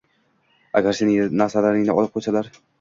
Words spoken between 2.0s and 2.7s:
olib qo‘ysalar